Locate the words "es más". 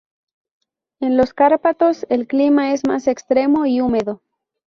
2.73-3.05